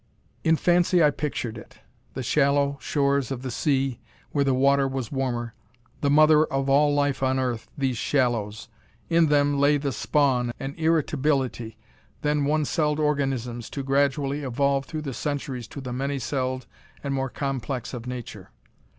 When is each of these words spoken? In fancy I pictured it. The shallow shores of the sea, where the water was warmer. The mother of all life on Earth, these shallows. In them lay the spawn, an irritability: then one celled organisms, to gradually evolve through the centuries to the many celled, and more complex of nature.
In 0.43 0.55
fancy 0.55 1.03
I 1.03 1.11
pictured 1.11 1.59
it. 1.59 1.77
The 2.15 2.23
shallow 2.23 2.79
shores 2.81 3.29
of 3.29 3.43
the 3.43 3.51
sea, 3.51 3.99
where 4.31 4.43
the 4.43 4.51
water 4.55 4.87
was 4.87 5.11
warmer. 5.11 5.53
The 5.99 6.09
mother 6.09 6.43
of 6.45 6.67
all 6.71 6.91
life 6.95 7.21
on 7.21 7.37
Earth, 7.37 7.69
these 7.77 7.97
shallows. 7.99 8.67
In 9.11 9.27
them 9.27 9.59
lay 9.59 9.77
the 9.77 9.91
spawn, 9.91 10.53
an 10.59 10.73
irritability: 10.79 11.77
then 12.23 12.45
one 12.45 12.65
celled 12.65 12.99
organisms, 12.99 13.69
to 13.69 13.83
gradually 13.83 14.41
evolve 14.41 14.85
through 14.85 15.03
the 15.03 15.13
centuries 15.13 15.67
to 15.67 15.79
the 15.81 15.93
many 15.93 16.17
celled, 16.17 16.65
and 17.03 17.13
more 17.13 17.29
complex 17.29 17.93
of 17.93 18.07
nature. 18.07 18.49